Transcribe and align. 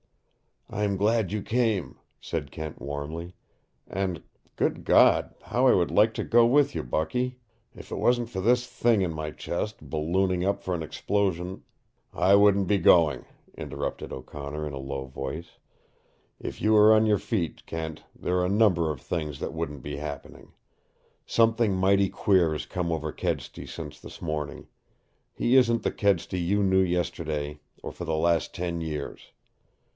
"I'm 0.67 0.95
glad 0.95 1.31
you 1.33 1.43
came," 1.43 1.99
said 2.21 2.49
Kent 2.49 2.81
warmly. 2.81 3.35
"And 3.87 4.23
good 4.55 4.83
God, 4.85 5.35
how 5.43 5.67
I 5.67 5.73
would 5.73 5.91
like 5.91 6.13
to 6.15 6.23
go 6.23 6.45
with 6.45 6.73
you, 6.73 6.81
Bucky! 6.81 7.39
If 7.75 7.91
it 7.91 7.97
wasn't 7.97 8.29
for 8.29 8.39
this 8.41 8.65
thing 8.65 9.01
in 9.03 9.13
my 9.13 9.29
chest, 9.31 9.89
ballooning 9.91 10.43
up 10.45 10.63
for 10.63 10.73
an 10.73 10.81
explosion" 10.81 11.63
"I 12.13 12.33
wouldn't 12.35 12.67
be 12.67 12.79
going," 12.79 13.25
interrupted 13.55 14.11
O'Connor 14.13 14.65
in 14.65 14.73
a 14.73 14.79
low 14.79 15.05
voice. 15.05 15.59
"If 16.39 16.61
you 16.61 16.73
were 16.73 16.95
on 16.95 17.05
your 17.05 17.19
feet, 17.19 17.65
Kent, 17.67 18.03
there 18.15 18.37
are 18.37 18.45
a 18.45 18.49
number 18.49 18.89
of 18.89 19.01
things 19.01 19.39
that 19.39 19.53
wouldn't 19.53 19.83
be 19.83 19.97
happening. 19.97 20.53
Something 21.27 21.75
mighty 21.75 22.09
queer 22.09 22.53
has 22.53 22.65
come 22.65 22.91
over 22.91 23.11
Kedsty 23.11 23.67
since 23.67 23.99
this 23.99 24.19
morning. 24.21 24.67
He 25.33 25.57
isn't 25.57 25.83
the 25.83 25.91
Kedsty 25.91 26.39
you 26.39 26.63
knew 26.63 26.79
yesterday 26.81 27.59
or 27.83 27.91
for 27.91 28.05
the 28.05 28.15
last 28.15 28.55
ten 28.55 28.79
years. 28.81 29.33